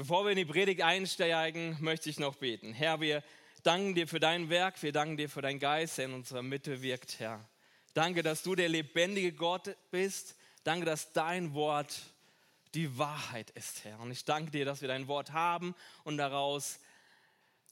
[0.00, 2.72] Bevor wir in die Predigt einsteigen, möchte ich noch beten.
[2.72, 3.22] Herr, wir
[3.64, 6.80] danken dir für dein Werk, wir danken dir für deinen Geist, der in unserer Mitte
[6.80, 7.46] wirkt, Herr.
[7.92, 10.36] Danke, dass du der lebendige Gott bist.
[10.64, 12.00] Danke, dass dein Wort
[12.72, 14.00] die Wahrheit ist, Herr.
[14.00, 15.74] Und ich danke dir, dass wir dein Wort haben
[16.04, 16.80] und daraus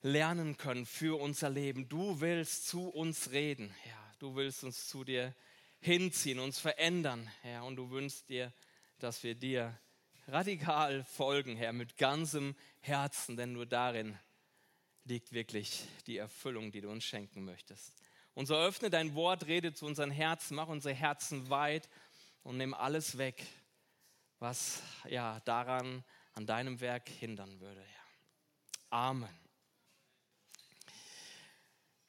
[0.03, 1.89] lernen können für unser Leben.
[1.89, 4.15] Du willst zu uns reden, Herr.
[4.19, 5.35] Du willst uns zu dir
[5.81, 7.65] hinziehen, uns verändern, Herr.
[7.65, 8.53] Und du wünschst dir,
[8.99, 9.81] dass wir dir
[10.29, 14.19] radikal folgen, Herr, mit ganzem Herzen, denn nur darin
[15.05, 17.95] liegt wirklich die Erfüllung, die du uns schenken möchtest.
[18.35, 21.89] Und so öffne dein Wort, rede zu unseren Herzen, mach unsere Herzen weit
[22.43, 23.45] und nimm alles weg,
[24.39, 26.05] was ja daran
[26.35, 27.81] an deinem Werk hindern würde.
[27.81, 28.05] Herr.
[28.91, 29.29] Amen.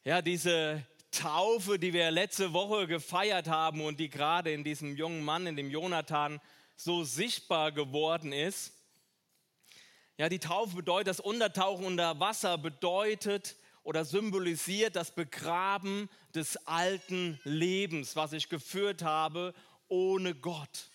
[0.03, 5.23] Ja, diese Taufe, die wir letzte Woche gefeiert haben und die gerade in diesem jungen
[5.23, 6.39] Mann, in dem Jonathan,
[6.79, 8.71] so sichtbar geworden ist.
[10.17, 17.37] Ja, die Taufe bedeutet, das Untertauchen unter Wasser bedeutet oder symbolisiert das Begraben des alten
[17.43, 19.53] Lebens, was ich geführt habe
[19.89, 20.89] ohne Gott,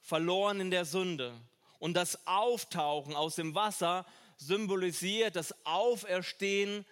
[0.00, 1.38] verloren in der Sünde.
[1.78, 4.06] Und das Auftauchen aus dem Wasser
[4.38, 6.86] symbolisiert das Auferstehen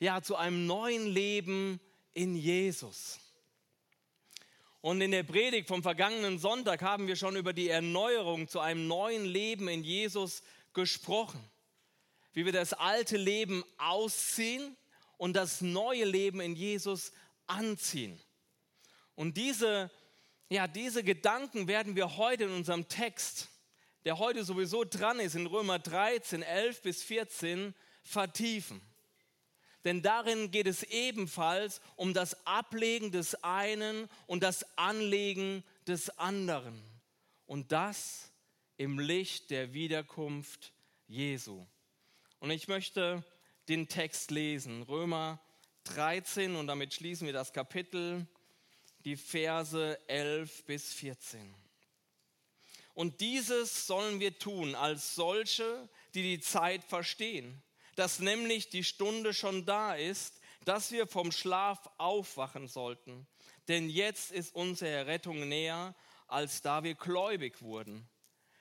[0.00, 1.80] ja zu einem neuen Leben
[2.12, 3.20] in Jesus.
[4.84, 8.86] Und in der Predigt vom vergangenen Sonntag haben wir schon über die Erneuerung zu einem
[8.86, 10.42] neuen Leben in Jesus
[10.74, 11.42] gesprochen.
[12.34, 14.76] Wie wir das alte Leben ausziehen
[15.16, 17.12] und das neue Leben in Jesus
[17.46, 18.20] anziehen.
[19.14, 19.90] Und diese,
[20.50, 23.48] ja, diese Gedanken werden wir heute in unserem Text,
[24.04, 28.82] der heute sowieso dran ist, in Römer 13, 11 bis 14, vertiefen
[29.84, 36.82] denn darin geht es ebenfalls um das Ablegen des einen und das Anlegen des anderen.
[37.46, 38.32] Und das
[38.78, 40.72] im Licht der Wiederkunft
[41.06, 41.66] Jesu.
[42.40, 43.22] Und ich möchte
[43.68, 45.38] den Text lesen, Römer
[45.84, 48.26] 13, und damit schließen wir das Kapitel,
[49.04, 51.54] die Verse 11 bis 14.
[52.94, 57.62] Und dieses sollen wir tun als solche, die die Zeit verstehen
[57.98, 63.26] dass nämlich die Stunde schon da ist, dass wir vom Schlaf aufwachen sollten.
[63.68, 65.94] Denn jetzt ist unsere Rettung näher,
[66.26, 68.08] als da wir gläubig wurden.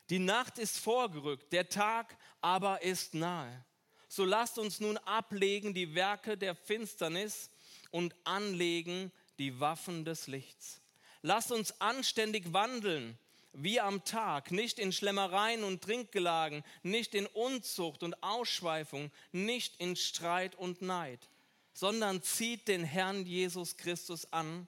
[0.10, 3.66] Die Nacht ist vorgerückt, der Tag aber ist nahe.
[4.08, 7.50] So lasst uns nun ablegen die Werke der Finsternis
[7.90, 10.82] und anlegen die Waffen des Lichts.
[11.22, 13.18] Lasst uns anständig wandeln
[13.54, 19.96] wie am Tag, nicht in Schlemmereien und Trinkgelagen, nicht in Unzucht und Ausschweifung, nicht in
[19.96, 21.30] Streit und Neid,
[21.74, 24.68] sondern zieht den Herrn Jesus Christus an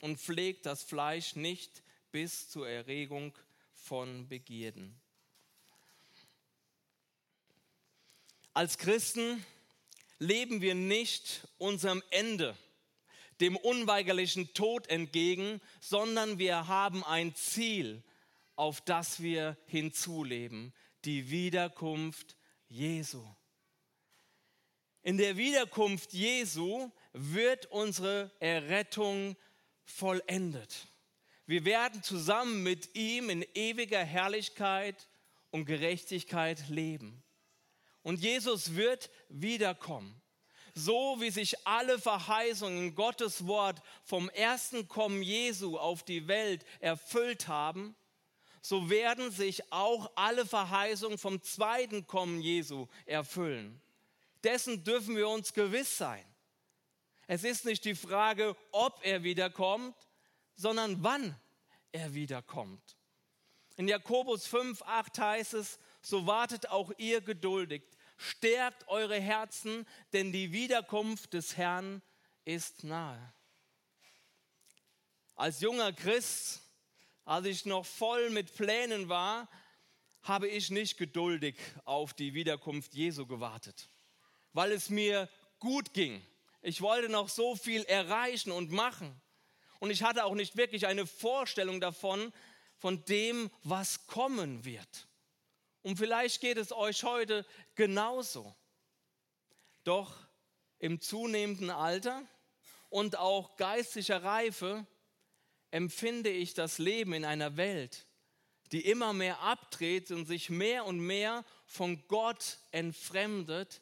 [0.00, 1.82] und pflegt das Fleisch nicht
[2.12, 3.36] bis zur Erregung
[3.74, 4.94] von Begierden.
[8.54, 9.44] Als Christen
[10.18, 12.56] leben wir nicht unserem Ende,
[13.40, 18.02] dem unweigerlichen Tod entgegen, sondern wir haben ein Ziel,
[18.60, 20.74] auf das wir hinzuleben,
[21.06, 22.36] die Wiederkunft
[22.68, 23.24] Jesu.
[25.00, 29.34] In der Wiederkunft Jesu wird unsere Errettung
[29.82, 30.88] vollendet.
[31.46, 35.08] Wir werden zusammen mit ihm in ewiger Herrlichkeit
[35.50, 37.22] und Gerechtigkeit leben.
[38.02, 40.20] Und Jesus wird wiederkommen.
[40.74, 47.48] So wie sich alle Verheißungen Gottes Wort vom ersten Kommen Jesu auf die Welt erfüllt
[47.48, 47.96] haben,
[48.60, 53.80] so werden sich auch alle Verheißungen vom zweiten Kommen Jesu erfüllen.
[54.44, 56.24] Dessen dürfen wir uns gewiss sein.
[57.26, 59.94] Es ist nicht die Frage, ob er wiederkommt,
[60.56, 61.38] sondern wann
[61.92, 62.96] er wiederkommt.
[63.76, 67.82] In Jakobus 5, 8 heißt es, so wartet auch ihr geduldig,
[68.16, 72.02] stärkt eure Herzen, denn die Wiederkunft des Herrn
[72.44, 73.32] ist nahe.
[75.36, 76.60] Als junger Christ
[77.24, 79.48] als ich noch voll mit Plänen war,
[80.22, 83.88] habe ich nicht geduldig auf die Wiederkunft Jesu gewartet,
[84.52, 85.28] weil es mir
[85.58, 86.24] gut ging.
[86.62, 89.20] Ich wollte noch so viel erreichen und machen.
[89.78, 92.32] Und ich hatte auch nicht wirklich eine Vorstellung davon,
[92.76, 95.08] von dem, was kommen wird.
[95.82, 98.54] Und vielleicht geht es euch heute genauso.
[99.84, 100.14] Doch
[100.78, 102.22] im zunehmenden Alter
[102.90, 104.86] und auch geistlicher Reife
[105.70, 108.06] empfinde ich das Leben in einer Welt,
[108.72, 113.80] die immer mehr abdreht und sich mehr und mehr von Gott entfremdet,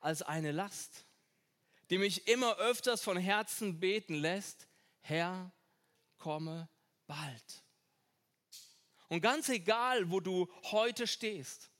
[0.00, 1.04] als eine Last,
[1.90, 4.66] die mich immer öfters von Herzen beten lässt,
[5.02, 5.52] Herr,
[6.18, 6.68] komme
[7.06, 7.62] bald.
[9.08, 11.70] Und ganz egal, wo du heute stehst,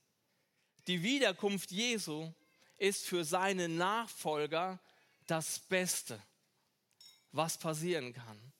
[0.87, 2.33] Die Wiederkunft Jesu
[2.77, 4.79] ist für seine Nachfolger
[5.27, 6.19] das Beste,
[7.31, 8.50] was passieren kann.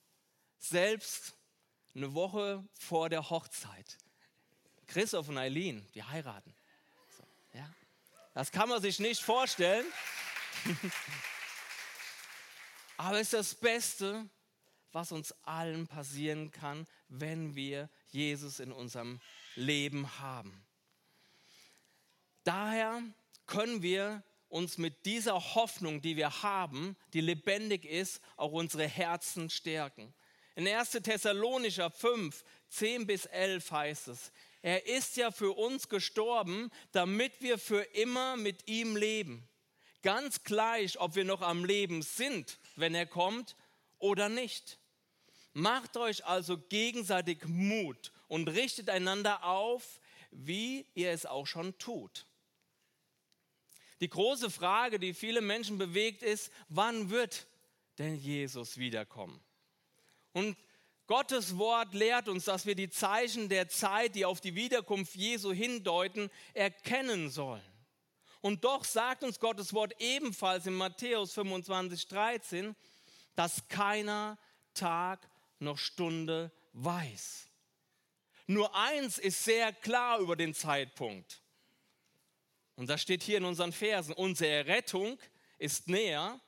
[0.62, 1.34] Selbst
[1.92, 3.98] eine Woche vor der Hochzeit.
[4.86, 6.54] Christoph und Eileen, die heiraten.
[7.16, 7.68] So, ja.
[8.32, 9.84] Das kann man sich nicht vorstellen.
[12.96, 14.30] Aber es ist das Beste,
[14.92, 19.20] was uns allen passieren kann, wenn wir Jesus in unserem
[19.56, 20.64] Leben haben.
[22.44, 23.02] Daher
[23.46, 29.50] können wir uns mit dieser Hoffnung, die wir haben, die lebendig ist, auch unsere Herzen
[29.50, 30.14] stärken.
[30.54, 30.90] In 1.
[30.90, 37.58] Thessalonicher 5, 10 bis 11 heißt es, er ist ja für uns gestorben, damit wir
[37.58, 39.48] für immer mit ihm leben.
[40.02, 43.56] Ganz gleich, ob wir noch am Leben sind, wenn er kommt
[43.98, 44.78] oder nicht.
[45.52, 50.00] Macht euch also gegenseitig Mut und richtet einander auf,
[50.30, 52.26] wie ihr es auch schon tut.
[54.00, 57.46] Die große Frage, die viele Menschen bewegt, ist, wann wird
[57.98, 59.40] denn Jesus wiederkommen?
[60.32, 60.56] Und
[61.06, 65.52] Gottes Wort lehrt uns, dass wir die Zeichen der Zeit, die auf die Wiederkunft Jesu
[65.52, 67.62] hindeuten, erkennen sollen.
[68.40, 72.76] Und doch sagt uns Gottes Wort ebenfalls in Matthäus 25, 13,
[73.34, 74.38] dass keiner
[74.74, 77.46] Tag noch Stunde weiß.
[78.46, 81.40] Nur eins ist sehr klar über den Zeitpunkt.
[82.74, 84.12] Und das steht hier in unseren Versen.
[84.14, 85.18] Unsere Rettung
[85.58, 86.40] ist näher,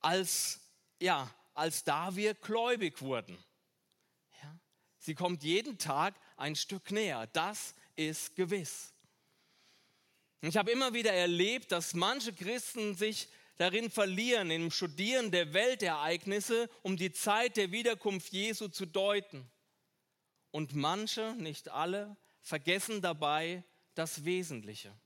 [0.00, 0.60] als,
[0.98, 3.36] ja, als da wir gläubig wurden.
[4.42, 4.58] Ja?
[4.98, 7.26] Sie kommt jeden Tag ein Stück näher.
[7.32, 8.92] Das ist gewiss.
[10.42, 16.70] Ich habe immer wieder erlebt, dass manche Christen sich darin verlieren, im Studieren der Weltereignisse,
[16.82, 19.50] um die Zeit der Wiederkunft Jesu zu deuten.
[20.50, 23.62] Und manche, nicht alle, vergessen dabei
[23.94, 24.98] das Wesentliche.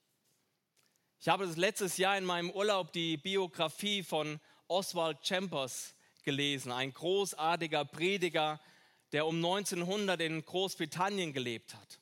[1.19, 4.39] Ich habe letztes Jahr in meinem Urlaub die Biografie von
[4.69, 5.95] Oswald Chambers
[6.25, 8.61] gelesen, ein großartiger Prediger,
[9.13, 12.01] der um 1900 in Großbritannien gelebt hat.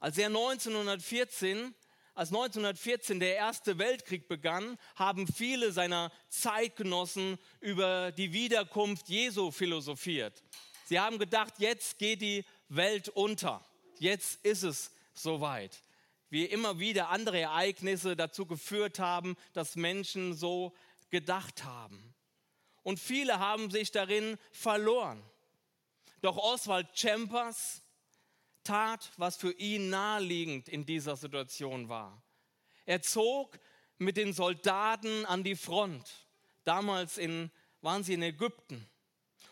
[0.00, 1.74] Als er 1914
[2.14, 10.44] als 1914 der Erste Weltkrieg begann, haben viele seiner Zeitgenossen über die Wiederkunft Jesu philosophiert.
[10.84, 13.64] Sie haben gedacht, jetzt geht die Welt unter.
[13.98, 15.82] Jetzt ist es soweit.
[16.30, 20.72] Wie immer wieder andere Ereignisse dazu geführt haben, dass Menschen so
[21.10, 22.13] gedacht haben.
[22.84, 25.20] Und viele haben sich darin verloren.
[26.20, 27.82] Doch Oswald Chambers,
[28.62, 32.22] tat, was für ihn naheliegend in dieser Situation war.
[32.86, 33.58] Er zog
[33.98, 36.26] mit den Soldaten an die Front.
[36.64, 37.50] Damals in,
[37.80, 38.86] waren sie in Ägypten,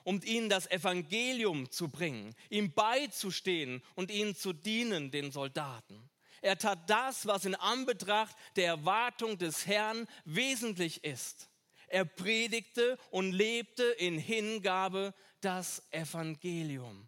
[0.04, 6.10] um ihnen das Evangelium zu bringen, ihm beizustehen und ihnen zu dienen, den Soldaten.
[6.40, 11.48] Er tat das, was in Anbetracht der Erwartung des Herrn wesentlich ist.
[11.92, 15.12] Er predigte und lebte in Hingabe
[15.42, 17.06] das Evangelium.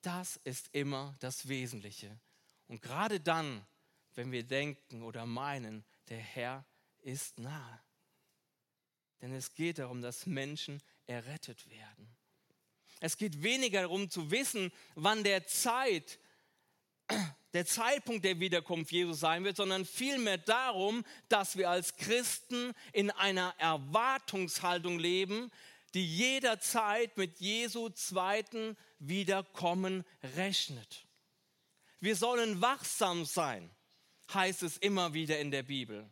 [0.00, 2.18] Das ist immer das Wesentliche.
[2.66, 3.66] Und gerade dann,
[4.14, 6.64] wenn wir denken oder meinen, der Herr
[7.02, 7.82] ist nahe.
[9.20, 12.16] Denn es geht darum, dass Menschen errettet werden.
[13.00, 16.18] Es geht weniger darum zu wissen, wann der Zeit,
[17.52, 23.10] der Zeitpunkt der Wiederkunft Jesus sein wird, sondern vielmehr darum, dass wir als Christen in
[23.10, 25.50] einer Erwartungshaltung leben,
[25.94, 30.04] die jederzeit mit Jesu zweiten Wiederkommen
[30.36, 31.06] rechnet.
[32.00, 33.70] Wir sollen wachsam sein,
[34.34, 36.10] heißt es immer wieder in der Bibel.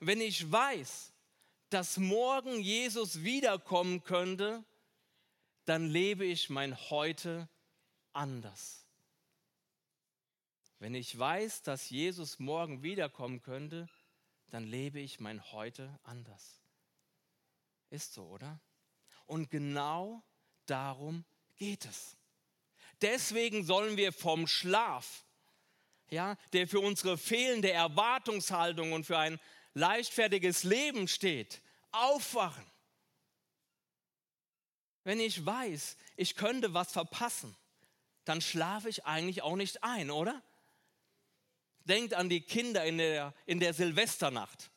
[0.00, 1.12] Wenn ich weiß,
[1.70, 4.64] dass morgen Jesus wiederkommen könnte,
[5.64, 7.48] dann lebe ich mein Heute
[8.12, 8.83] anders.
[10.84, 13.88] Wenn ich weiß, dass Jesus morgen wiederkommen könnte,
[14.50, 16.60] dann lebe ich mein Heute anders.
[17.88, 18.60] Ist so, oder?
[19.24, 20.22] Und genau
[20.66, 21.24] darum
[21.56, 22.18] geht es.
[23.00, 25.24] Deswegen sollen wir vom Schlaf,
[26.10, 29.40] ja, der für unsere fehlende Erwartungshaltung und für ein
[29.72, 31.62] leichtfertiges Leben steht,
[31.92, 32.70] aufwachen.
[35.02, 37.56] Wenn ich weiß, ich könnte was verpassen,
[38.26, 40.42] dann schlafe ich eigentlich auch nicht ein, oder?
[41.84, 44.70] Denkt an die Kinder in der, in der Silvesternacht.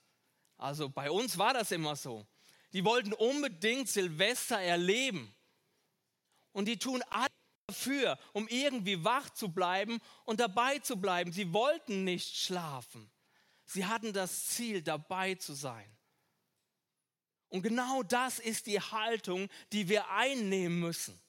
[0.57, 2.25] Also bei uns war das immer so.
[2.73, 5.33] Die wollten unbedingt Silvester erleben.
[6.51, 7.29] Und die tun alles
[7.67, 11.31] dafür, um irgendwie wach zu bleiben und dabei zu bleiben.
[11.31, 13.09] Sie wollten nicht schlafen.
[13.65, 15.97] Sie hatten das Ziel, dabei zu sein.
[17.49, 21.19] Und genau das ist die Haltung, die wir einnehmen müssen.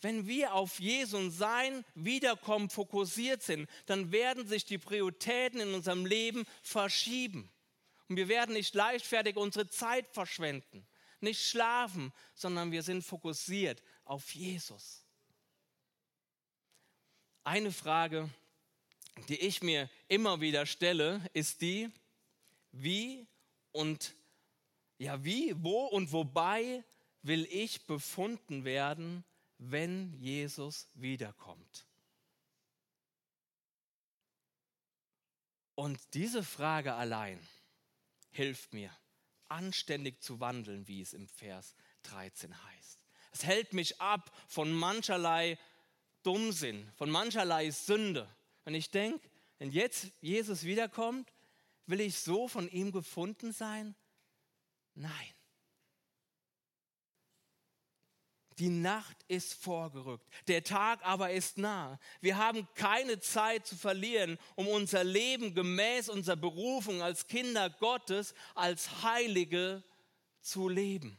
[0.00, 5.74] Wenn wir auf Jesus und sein Wiederkommen fokussiert sind, dann werden sich die Prioritäten in
[5.74, 7.50] unserem Leben verschieben.
[8.08, 10.86] Und wir werden nicht leichtfertig unsere Zeit verschwenden,
[11.20, 15.04] nicht schlafen, sondern wir sind fokussiert auf Jesus.
[17.44, 18.28] Eine Frage,
[19.28, 21.90] die ich mir immer wieder stelle, ist die,
[22.72, 23.26] wie
[23.72, 24.14] und
[24.98, 26.84] ja, wie, wo und wobei
[27.22, 29.24] will ich befunden werden,
[29.60, 31.86] wenn Jesus wiederkommt?
[35.74, 37.38] Und diese Frage allein
[38.30, 38.90] hilft mir,
[39.48, 41.74] anständig zu wandeln, wie es im Vers
[42.04, 43.04] 13 heißt.
[43.32, 45.58] Es hält mich ab von mancherlei
[46.22, 48.28] Dummsinn, von mancherlei Sünde.
[48.64, 51.32] Wenn ich denke, wenn jetzt Jesus wiederkommt,
[51.86, 53.94] will ich so von ihm gefunden sein?
[54.94, 55.34] Nein.
[58.60, 61.98] Die Nacht ist vorgerückt, der Tag aber ist nah.
[62.20, 68.34] Wir haben keine Zeit zu verlieren, um unser Leben gemäß unserer Berufung als Kinder Gottes,
[68.54, 69.82] als Heilige
[70.42, 71.18] zu leben.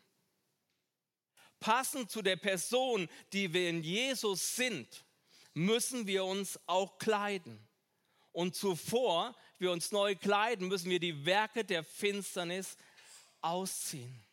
[1.60, 5.03] Passend zu der Person, die wir in Jesus sind,
[5.55, 7.67] müssen wir uns auch kleiden.
[8.33, 12.77] Und zuvor wir uns neu kleiden, müssen wir die Werke der Finsternis
[13.41, 14.31] ausziehen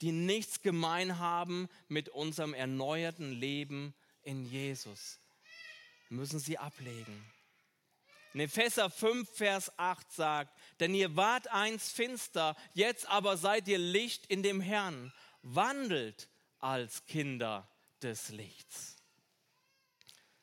[0.00, 5.18] die nichts gemein haben mit unserem erneuerten Leben in Jesus.
[6.10, 7.24] müssen sie ablegen.
[8.34, 13.78] In Epheser 5, Vers 8 sagt, denn ihr wart einst finster, jetzt aber seid ihr
[13.78, 15.12] Licht in dem Herrn.
[15.42, 16.28] Wandelt
[16.58, 17.68] als Kinder
[18.02, 18.96] des Lichts.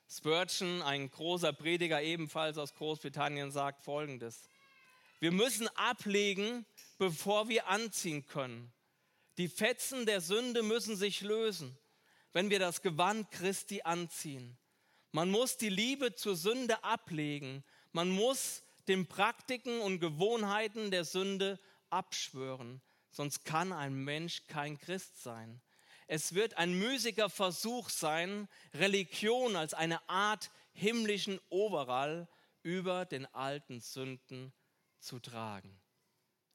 [0.09, 4.49] Spurgeon, ein großer Prediger ebenfalls aus Großbritannien, sagt Folgendes.
[5.19, 6.65] Wir müssen ablegen,
[6.97, 8.71] bevor wir anziehen können.
[9.37, 11.77] Die Fetzen der Sünde müssen sich lösen,
[12.31, 14.57] wenn wir das Gewand Christi anziehen.
[15.11, 17.63] Man muss die Liebe zur Sünde ablegen.
[17.91, 22.81] Man muss den Praktiken und Gewohnheiten der Sünde abschwören.
[23.11, 25.61] Sonst kann ein Mensch kein Christ sein.
[26.07, 32.27] Es wird ein müßiger Versuch sein, Religion als eine Art himmlischen Overall
[32.61, 34.53] über den alten Sünden
[34.99, 35.79] zu tragen.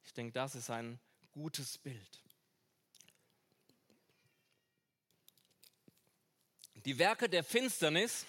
[0.05, 1.01] Ich denke, das ist ein
[1.33, 2.23] gutes Bild.
[6.87, 8.25] Die Werke der Finsternis,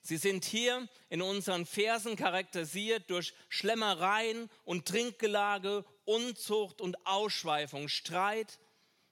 [0.00, 8.58] sie sind hier in unseren Versen charakterisiert durch Schlemmereien und Trinkgelage, Unzucht und Ausschweifung, Streit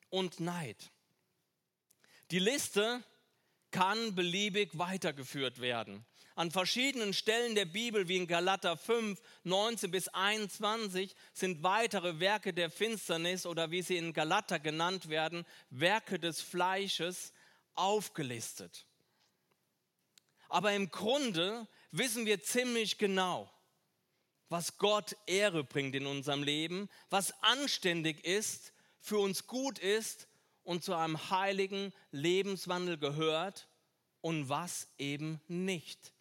[0.08, 0.90] und Neid.
[2.30, 3.02] Die Liste
[3.70, 6.06] kann beliebig weitergeführt werden.
[6.34, 12.54] An verschiedenen Stellen der Bibel, wie in Galater 5, 19 bis 21, sind weitere Werke
[12.54, 17.32] der Finsternis oder wie sie in Galater genannt werden, Werke des Fleisches
[17.78, 18.86] aufgelistet.
[20.48, 23.50] Aber im Grunde wissen wir ziemlich genau,
[24.48, 30.26] was Gott Ehre bringt in unserem Leben, was anständig ist, für uns gut ist
[30.64, 33.68] und zu einem heiligen Lebenswandel gehört
[34.20, 36.12] und was eben nicht.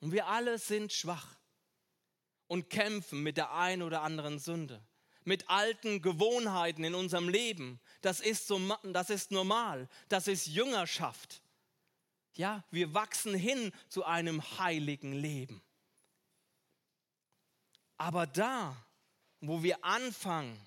[0.00, 1.36] Und wir alle sind schwach
[2.46, 4.82] und kämpfen mit der einen oder anderen Sünde
[5.28, 7.78] mit alten Gewohnheiten in unserem Leben.
[8.00, 9.88] Das ist, so, das ist normal.
[10.08, 11.42] Das ist Jüngerschaft.
[12.34, 15.62] Ja, wir wachsen hin zu einem heiligen Leben.
[17.98, 18.76] Aber da,
[19.40, 20.58] wo wir anfangen,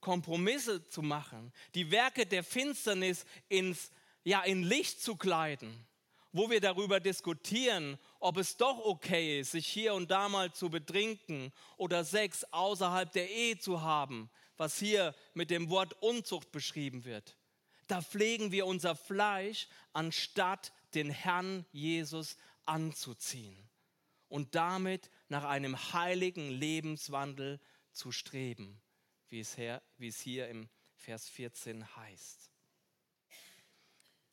[0.00, 3.92] Kompromisse zu machen, die Werke der Finsternis ins,
[4.24, 5.86] ja, in Licht zu kleiden,
[6.32, 10.70] wo wir darüber diskutieren, ob es doch okay ist, sich hier und da mal zu
[10.70, 17.04] betrinken oder Sex außerhalb der Ehe zu haben, was hier mit dem Wort Unzucht beschrieben
[17.04, 17.36] wird.
[17.86, 23.68] Da pflegen wir unser Fleisch, anstatt den Herrn Jesus anzuziehen
[24.28, 27.60] und damit nach einem heiligen Lebenswandel
[27.90, 28.80] zu streben,
[29.28, 32.51] wie es, hier, im Vers 14 heißt.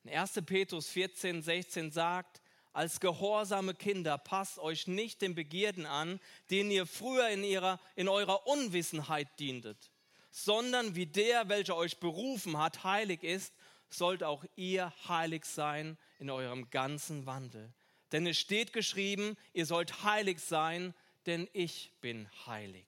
[0.04, 0.42] In 1.
[0.46, 2.42] Petrus 14, 16 sagt,
[2.72, 8.08] als gehorsame Kinder passt euch nicht den Begierden an, denen ihr früher in, ihrer, in
[8.08, 9.92] eurer Unwissenheit dientet,
[10.32, 13.54] sondern wie der, welcher euch berufen hat, heilig ist,
[13.90, 17.74] sollt auch ihr heilig sein in eurem ganzen Wandel.
[18.12, 20.94] Denn es steht geschrieben, ihr sollt heilig sein,
[21.26, 22.86] denn ich bin heilig.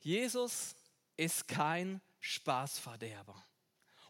[0.00, 0.74] Jesus
[1.16, 3.44] ist kein Spaßverderber.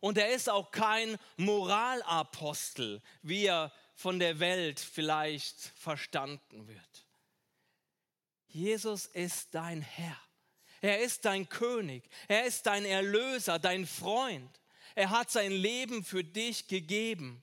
[0.00, 7.06] Und er ist auch kein Moralapostel, wie er von der Welt vielleicht verstanden wird.
[8.48, 10.16] Jesus ist dein Herr.
[10.80, 12.08] Er ist dein König.
[12.26, 14.60] Er ist dein Erlöser, dein Freund.
[14.94, 17.42] Er hat sein Leben für dich gegeben.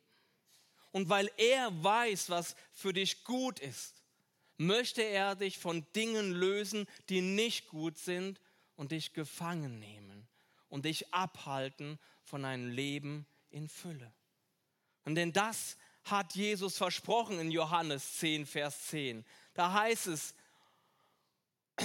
[0.91, 4.03] Und weil er weiß, was für dich gut ist,
[4.57, 8.41] möchte er dich von Dingen lösen, die nicht gut sind
[8.75, 10.27] und dich gefangen nehmen
[10.69, 14.13] und dich abhalten von einem Leben in Fülle.
[15.05, 19.25] Und denn das hat Jesus versprochen in Johannes 10, Vers 10.
[19.53, 20.35] Da heißt es,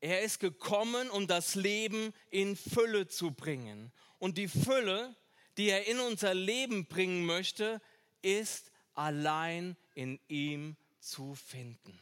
[0.00, 3.90] er ist gekommen, um das Leben in Fülle zu bringen.
[4.18, 5.16] Und die Fülle,
[5.56, 7.80] die er in unser Leben bringen möchte,
[8.20, 11.98] ist allein in ihm zu finden.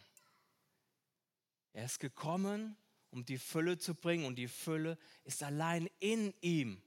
[1.73, 2.77] Er ist gekommen,
[3.13, 6.83] um die Fülle zu bringen und die Fülle ist allein in ihm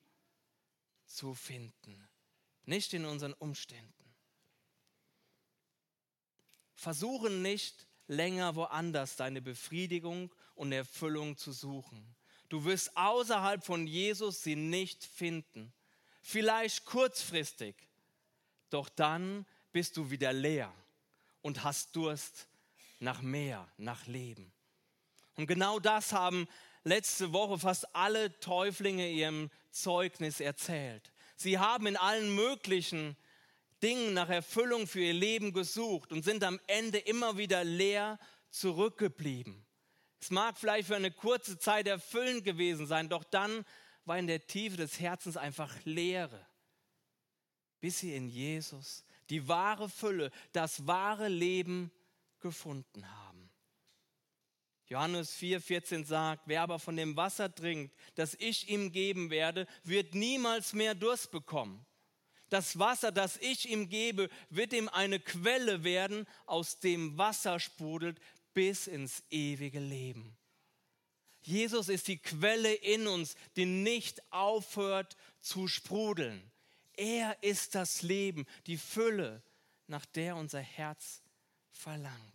[1.06, 2.10] zu finden,
[2.66, 3.94] nicht in unseren Umständen.
[6.74, 12.16] Versuchen nicht länger woanders deine Befriedigung und Erfüllung zu suchen.
[12.50, 15.74] Du wirst außerhalb von Jesus sie nicht finden.
[16.22, 17.76] Vielleicht kurzfristig,
[18.72, 20.74] doch dann bist du wieder leer
[21.44, 22.48] und hast Durst
[23.00, 24.55] nach mehr, nach Leben.
[25.36, 26.48] Und genau das haben
[26.84, 31.12] letzte Woche fast alle Täuflinge ihrem Zeugnis erzählt.
[31.36, 33.18] Sie haben in allen möglichen
[33.84, 38.18] Dingen nach Erfüllung für ihr Leben gesucht und sind am Ende immer wieder leer
[38.50, 39.66] zurückgeblieben.
[40.20, 43.66] Es mag vielleicht für eine kurze Zeit erfüllend gewesen sein, doch dann
[44.06, 46.48] war in der Tiefe des Herzens einfach Leere,
[47.82, 51.92] bis sie in Jesus die wahre Fülle, das wahre Leben
[52.40, 53.25] gefunden haben.
[54.88, 60.14] Johannes 4,14 sagt, wer aber von dem Wasser trinkt, das ich ihm geben werde, wird
[60.14, 61.86] niemals mehr Durst bekommen.
[62.50, 68.20] Das Wasser, das ich ihm gebe, wird ihm eine Quelle werden, aus dem Wasser sprudelt
[68.54, 70.38] bis ins ewige Leben.
[71.42, 76.52] Jesus ist die Quelle in uns, die nicht aufhört zu sprudeln.
[76.94, 79.44] Er ist das Leben, die Fülle,
[79.88, 81.22] nach der unser Herz
[81.72, 82.35] verlangt.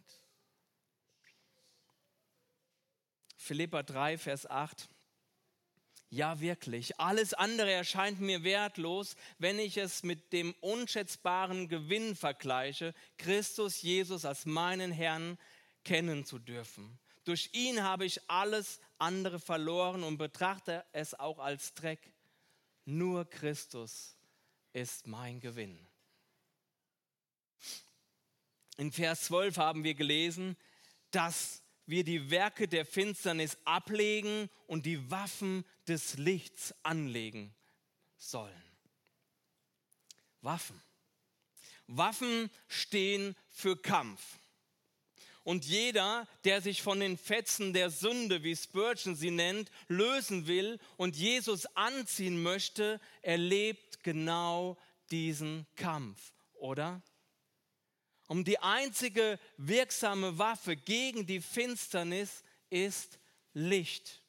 [3.51, 4.89] Philippa 3, Vers 8.
[6.09, 7.01] Ja, wirklich.
[7.01, 14.25] Alles andere erscheint mir wertlos, wenn ich es mit dem unschätzbaren Gewinn vergleiche, Christus Jesus
[14.25, 15.37] als meinen Herrn
[15.83, 16.97] kennen zu dürfen.
[17.25, 22.13] Durch ihn habe ich alles andere verloren und betrachte es auch als Dreck.
[22.85, 24.17] Nur Christus
[24.73, 25.89] ist mein Gewinn.
[28.77, 30.57] In Vers 12 haben wir gelesen,
[31.11, 31.60] dass
[31.91, 37.55] wir die Werke der Finsternis ablegen und die Waffen des Lichts anlegen
[38.17, 38.63] sollen.
[40.41, 40.81] Waffen.
[41.87, 44.39] Waffen stehen für Kampf.
[45.43, 50.79] Und jeder, der sich von den Fetzen der Sünde, wie Spurgeon sie nennt, lösen will
[50.97, 54.77] und Jesus anziehen möchte, erlebt genau
[55.11, 57.03] diesen Kampf, oder?
[58.31, 63.19] Um die einzige wirksame Waffe gegen die Finsternis ist
[63.55, 64.23] Licht.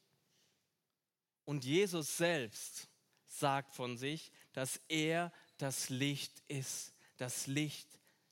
[1.45, 2.89] Und Jesus selbst
[3.27, 7.87] sagt von sich, dass er das Licht ist, das Licht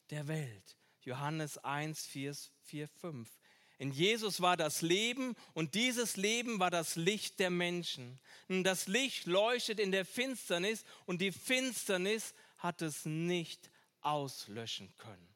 [0.10, 0.76] der Welt.
[1.02, 3.30] Johannes 1, 4, 4, 5.
[3.78, 8.20] In Jesus war das Leben und dieses Leben war das Licht der Menschen.
[8.48, 13.70] Und das Licht leuchtet in der Finsternis und die Finsternis hat es nicht
[14.02, 15.29] auslöschen können.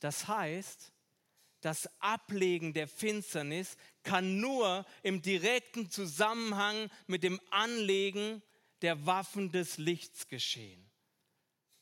[0.00, 0.92] Das heißt,
[1.60, 8.42] das Ablegen der Finsternis kann nur im direkten Zusammenhang mit dem Anlegen
[8.82, 10.88] der Waffen des Lichts geschehen.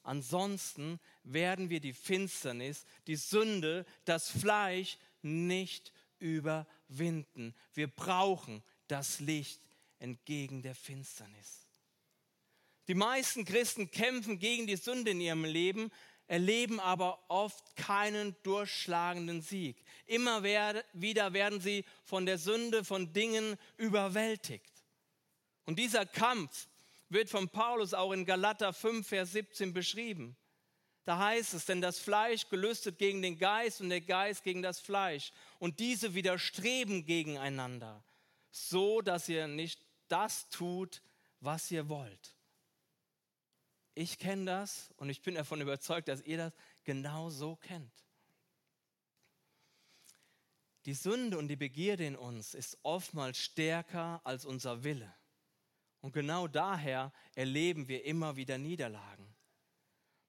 [0.02, 7.54] Ansonsten werden wir die Finsternis, die Sünde, das Fleisch nicht überwinden.
[7.74, 9.60] Wir brauchen das Licht
[9.98, 11.66] entgegen der Finsternis.
[12.88, 15.90] Die meisten Christen kämpfen gegen die Sünde in ihrem Leben,
[16.28, 19.82] erleben aber oft keinen durchschlagenden Sieg.
[20.06, 24.72] Immer wieder werden sie von der Sünde, von Dingen überwältigt.
[25.64, 26.68] Und dieser Kampf
[27.08, 30.36] wird von Paulus auch in Galater 5, Vers 17 beschrieben.
[31.04, 34.80] Da heißt es, denn das Fleisch gelüstet gegen den Geist und der Geist gegen das
[34.80, 35.32] Fleisch.
[35.60, 38.02] Und diese widerstreben gegeneinander,
[38.50, 41.02] so dass ihr nicht das tut,
[41.40, 42.35] was ihr wollt.
[43.98, 46.52] Ich kenne das und ich bin davon überzeugt, dass ihr das
[46.84, 48.04] genau so kennt.
[50.84, 55.12] Die Sünde und die Begierde in uns ist oftmals stärker als unser Wille.
[56.02, 59.34] Und genau daher erleben wir immer wieder Niederlagen.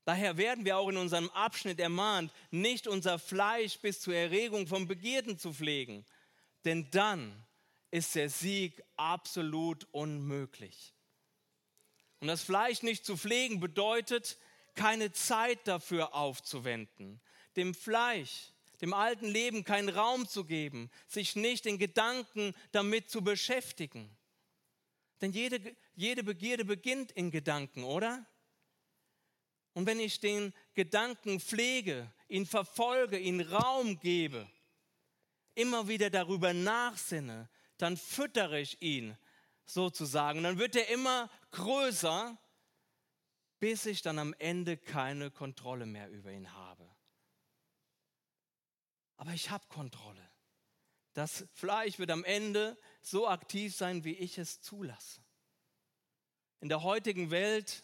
[0.05, 4.87] Daher werden wir auch in unserem Abschnitt ermahnt, nicht unser Fleisch bis zur Erregung von
[4.87, 6.05] Begierden zu pflegen.
[6.63, 7.45] denn dann
[7.91, 10.96] ist der Sieg absolut unmöglich.
[12.19, 14.37] Und das Fleisch nicht zu pflegen bedeutet,
[14.75, 17.19] keine Zeit dafür aufzuwenden,
[17.55, 23.23] dem Fleisch, dem alten Leben keinen Raum zu geben, sich nicht in Gedanken damit zu
[23.23, 24.15] beschäftigen.
[25.21, 28.25] Denn jede, jede Begierde beginnt in Gedanken, oder?
[29.73, 34.47] Und wenn ich den Gedanken pflege, ihn verfolge, ihn Raum gebe,
[35.55, 39.17] immer wieder darüber nachsinne, dann füttere ich ihn
[39.65, 40.43] sozusagen.
[40.43, 42.37] Dann wird er immer größer,
[43.59, 46.87] bis ich dann am Ende keine Kontrolle mehr über ihn habe.
[49.17, 50.29] Aber ich habe Kontrolle.
[51.13, 55.21] Das Fleisch wird am Ende so aktiv sein, wie ich es zulasse.
[56.59, 57.83] In der heutigen Welt,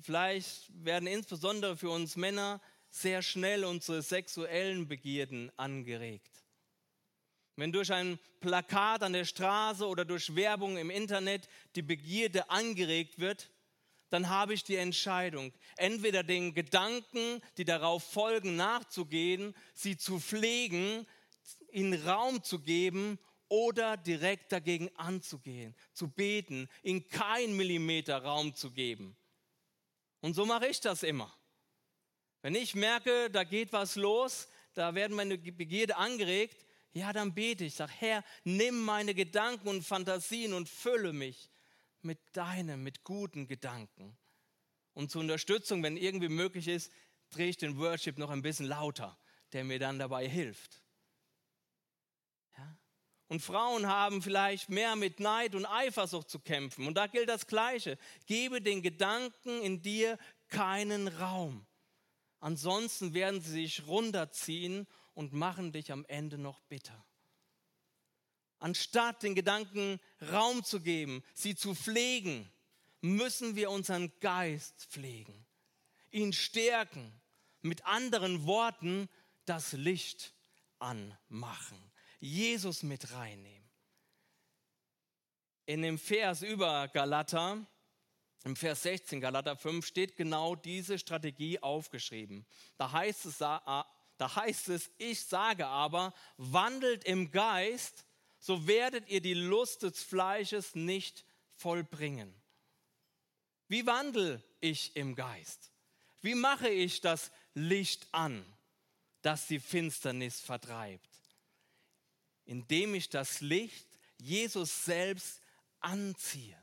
[0.00, 6.43] vielleicht werden insbesondere für uns Männer sehr schnell unsere sexuellen Begierden angeregt.
[7.56, 13.18] Wenn durch ein Plakat an der Straße oder durch Werbung im Internet die Begierde angeregt
[13.18, 13.50] wird,
[14.10, 21.06] dann habe ich die Entscheidung, entweder den Gedanken, die darauf folgen, nachzugehen, sie zu pflegen,
[21.72, 28.70] ihnen Raum zu geben oder direkt dagegen anzugehen, zu beten, ihnen kein Millimeter Raum zu
[28.70, 29.16] geben.
[30.20, 31.32] Und so mache ich das immer.
[32.42, 36.63] Wenn ich merke, da geht was los, da werden meine Begierde angeregt,
[36.94, 41.50] ja, dann bete ich, sag, Herr, nimm meine Gedanken und Fantasien und fülle mich
[42.02, 44.16] mit deinen, mit guten Gedanken.
[44.92, 46.92] Und zur Unterstützung, wenn irgendwie möglich ist,
[47.30, 49.18] drehe ich den Worship noch ein bisschen lauter,
[49.52, 50.82] der mir dann dabei hilft.
[52.56, 52.78] Ja?
[53.26, 56.86] Und Frauen haben vielleicht mehr mit Neid und Eifersucht zu kämpfen.
[56.86, 57.98] Und da gilt das Gleiche.
[58.26, 61.66] Gebe den Gedanken in dir keinen Raum.
[62.38, 67.04] Ansonsten werden sie sich runterziehen und machen dich am Ende noch bitter.
[68.58, 70.00] Anstatt den Gedanken
[70.32, 72.50] Raum zu geben, sie zu pflegen,
[73.00, 75.46] müssen wir unseren Geist pflegen,
[76.10, 77.12] ihn stärken,
[77.60, 79.08] mit anderen Worten
[79.46, 80.34] das Licht
[80.78, 81.78] anmachen,
[82.20, 83.68] Jesus mit reinnehmen.
[85.66, 87.66] In dem Vers über Galater,
[88.44, 92.44] im Vers 16 Galater 5 steht genau diese Strategie aufgeschrieben.
[92.76, 93.38] Da heißt es,
[94.16, 98.04] da heißt es, ich sage aber, wandelt im Geist,
[98.38, 101.24] so werdet ihr die Lust des Fleisches nicht
[101.56, 102.34] vollbringen.
[103.68, 105.72] Wie wandle ich im Geist?
[106.20, 108.44] Wie mache ich das Licht an,
[109.22, 111.08] das die Finsternis vertreibt?
[112.44, 115.40] Indem ich das Licht Jesus selbst
[115.80, 116.58] anziehe.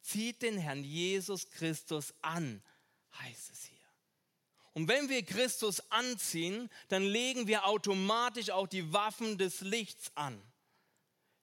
[0.00, 2.62] Zieht den Herrn Jesus Christus an,
[3.12, 3.79] heißt es hier.
[4.80, 10.42] Und wenn wir Christus anziehen, dann legen wir automatisch auch die Waffen des Lichts an,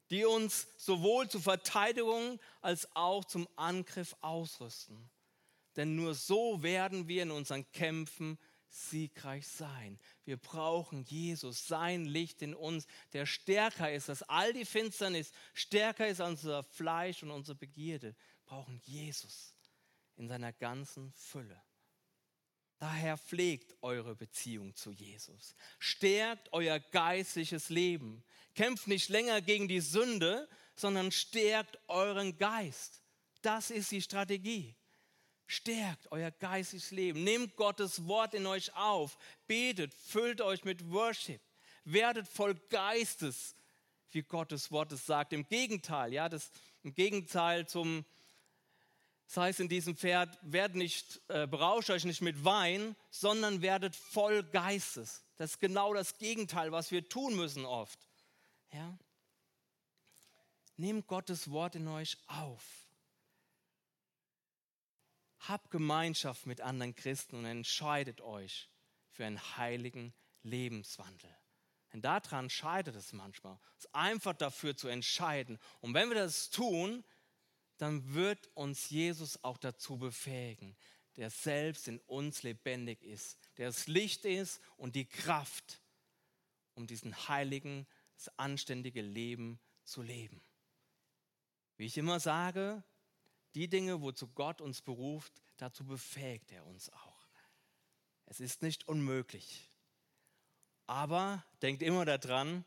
[0.09, 5.11] die uns sowohl zur Verteidigung als auch zum Angriff ausrüsten.
[5.75, 9.99] Denn nur so werden wir in unseren Kämpfen siegreich sein.
[10.25, 16.07] Wir brauchen Jesus, sein Licht in uns, der stärker ist als all die Finsternis, stärker
[16.07, 18.15] ist als unser Fleisch und unsere Begierde.
[18.15, 19.53] Wir brauchen Jesus
[20.15, 21.61] in seiner ganzen Fülle.
[22.79, 25.55] Daher pflegt eure Beziehung zu Jesus.
[25.79, 28.23] Stärkt euer geistliches Leben.
[28.53, 33.01] Kämpft nicht länger gegen die Sünde, sondern stärkt euren Geist.
[33.41, 34.75] Das ist die Strategie.
[35.47, 37.23] Stärkt euer geistliches Leben.
[37.23, 39.17] Nehmt Gottes Wort in euch auf.
[39.47, 41.41] Betet, füllt euch mit Worship.
[41.83, 43.55] Werdet voll Geistes,
[44.11, 45.33] wie Gottes Wort es sagt.
[45.33, 46.51] Im Gegenteil, ja, das,
[46.83, 48.05] im Gegenteil zum,
[49.27, 53.95] das heißt in diesem Pferd, werdet nicht, äh, berauscht euch nicht mit Wein, sondern werdet
[53.95, 55.25] voll Geistes.
[55.35, 57.99] Das ist genau das Gegenteil, was wir tun müssen oft.
[58.71, 58.97] Ja?
[60.77, 62.63] Nehmt Gottes Wort in euch auf.
[65.39, 68.69] Habt Gemeinschaft mit anderen Christen und entscheidet euch
[69.11, 70.13] für einen heiligen
[70.43, 71.35] Lebenswandel.
[71.91, 73.59] Denn daran scheitert es manchmal.
[73.77, 75.59] Es ist einfach dafür zu entscheiden.
[75.81, 77.03] Und wenn wir das tun,
[77.77, 80.75] dann wird uns Jesus auch dazu befähigen,
[81.15, 85.81] der selbst in uns lebendig ist, der das Licht ist und die Kraft,
[86.75, 90.41] um diesen heiligen, das anständige Leben zu leben.
[91.77, 92.83] Wie ich immer sage,
[93.55, 97.17] die Dinge, wozu Gott uns beruft, dazu befähigt er uns auch.
[98.25, 99.71] Es ist nicht unmöglich.
[100.85, 102.65] Aber denkt immer daran,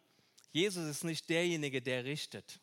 [0.53, 2.61] Jesus ist nicht derjenige, der richtet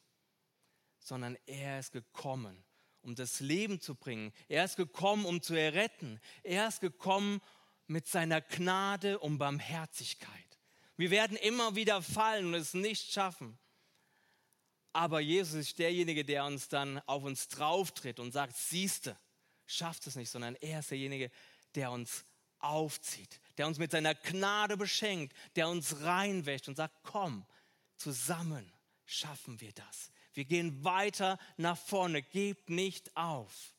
[0.99, 2.63] sondern er ist gekommen,
[3.01, 4.33] um das Leben zu bringen.
[4.47, 6.19] Er ist gekommen, um zu erretten.
[6.43, 7.41] Er ist gekommen
[7.87, 10.31] mit seiner Gnade und Barmherzigkeit.
[10.97, 13.57] Wir werden immer wieder fallen und es nicht schaffen.
[14.93, 19.17] Aber Jesus ist derjenige, der uns dann auf uns drauftritt und sagt, siehste,
[19.67, 21.29] schafft es nicht, sondern er ist derjenige,
[21.75, 22.25] der uns
[22.59, 27.45] aufzieht, der uns mit seiner Gnade beschenkt, der uns reinwäscht und sagt, komm,
[27.95, 28.71] zusammen
[29.05, 30.11] schaffen wir das.
[30.37, 33.73] Wir gehen weiter nach vorne, gebt nicht auf.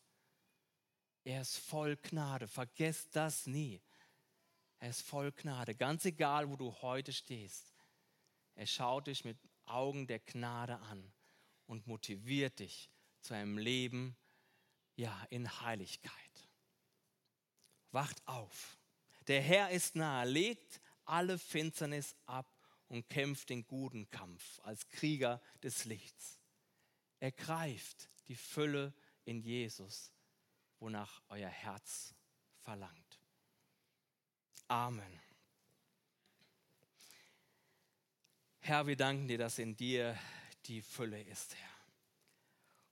[1.22, 3.80] Er ist voll Gnade, vergesst das nie.
[4.80, 7.76] Er ist voll Gnade, ganz egal, wo du heute stehst.
[8.56, 11.12] Er schaut dich mit Augen der Gnade an
[11.66, 12.90] und motiviert dich
[13.20, 14.16] zu einem Leben
[14.96, 16.12] ja, in Heiligkeit.
[17.92, 18.80] Wacht auf.
[19.28, 22.52] Der Herr ist nahe, legt alle Finsternis ab
[22.88, 26.38] und kämpft den guten Kampf als Krieger des Lichts.
[27.20, 28.92] Ergreift die Fülle
[29.24, 30.12] in Jesus,
[30.78, 32.14] wonach euer Herz
[32.61, 33.20] verlangt.
[34.68, 35.20] Amen.
[38.61, 40.18] Herr, wir danken dir, dass in dir
[40.66, 41.68] die Fülle ist, Herr.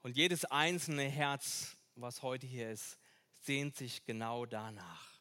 [0.03, 2.99] Und jedes einzelne Herz, was heute hier ist,
[3.41, 5.21] sehnt sich genau danach.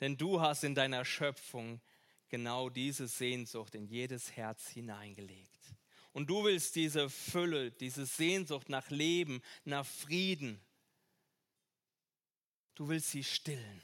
[0.00, 1.80] Denn du hast in deiner Schöpfung
[2.28, 5.76] genau diese Sehnsucht in jedes Herz hineingelegt.
[6.12, 10.60] Und du willst diese Fülle, diese Sehnsucht nach Leben, nach Frieden,
[12.74, 13.82] du willst sie stillen.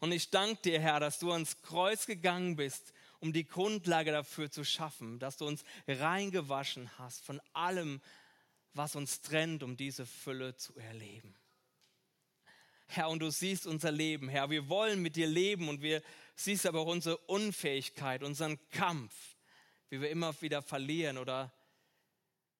[0.00, 4.50] Und ich danke dir, Herr, dass du ans Kreuz gegangen bist, um die Grundlage dafür
[4.50, 8.00] zu schaffen, dass du uns reingewaschen hast von allem,
[8.74, 11.36] was uns trennt, um diese Fülle zu erleben.
[12.88, 14.50] Herr, und du siehst unser Leben, Herr.
[14.50, 16.02] Wir wollen mit dir leben und wir
[16.34, 19.31] siehst aber auch unsere Unfähigkeit, unseren Kampf,
[19.92, 21.52] wie wir immer wieder verlieren oder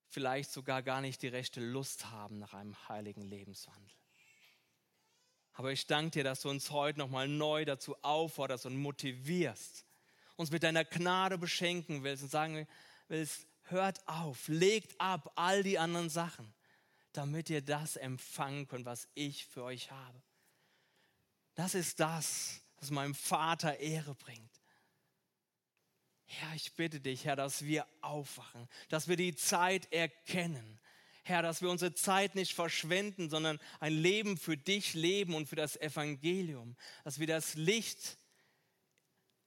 [0.08, 3.96] vielleicht sogar gar nicht die rechte Lust haben nach einem heiligen Lebenswandel.
[5.54, 9.86] Aber ich danke dir, dass du uns heute nochmal neu dazu aufforderst und motivierst,
[10.36, 12.68] uns mit deiner Gnade beschenken willst und sagen
[13.08, 16.54] willst, hört auf, legt ab all die anderen Sachen
[17.12, 20.22] damit ihr das empfangen könnt, was ich für euch habe.
[21.54, 24.61] Das ist das, was meinem Vater Ehre bringt.
[26.32, 30.80] Herr, ich bitte dich, Herr, dass wir aufwachen, dass wir die Zeit erkennen.
[31.24, 35.56] Herr, dass wir unsere Zeit nicht verschwenden, sondern ein Leben für dich leben und für
[35.56, 36.76] das Evangelium.
[37.04, 38.18] Dass wir das Licht,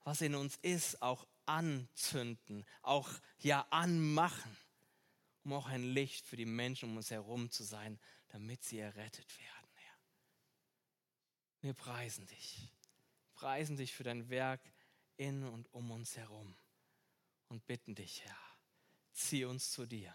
[0.03, 4.55] was in uns ist, auch anzünden, auch ja anmachen
[5.45, 9.37] um auch ein Licht für die Menschen um uns herum zu sein, damit sie errettet
[9.37, 9.97] werden, Herr.
[11.61, 12.71] Wir preisen dich,
[13.35, 14.61] preisen dich für dein Werk
[15.17, 16.55] in und um uns herum
[17.49, 18.37] und bitten dich, Herr,
[19.11, 20.13] zieh uns zu dir.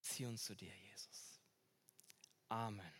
[0.00, 1.40] Zieh uns zu dir, Jesus.
[2.48, 2.99] Amen.